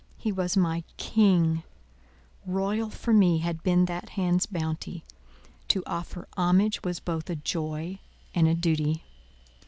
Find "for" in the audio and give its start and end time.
2.89-3.13